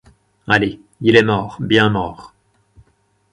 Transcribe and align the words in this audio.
Allez, 0.47 0.79
il 1.01 1.15
est 1.15 1.21
mort, 1.21 1.57
bien 1.59 1.91
mort. 1.91 2.33